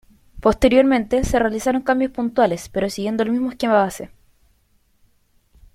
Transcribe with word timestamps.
Posteriormente, 0.39 1.23
se 1.23 1.37
realizaron 1.37 1.83
cambios 1.83 2.11
puntuales 2.11 2.69
pero 2.69 2.89
siguiendo 2.89 3.21
el 3.21 3.29
mismo 3.29 3.51
esquema 3.51 3.75
base. 3.75 4.09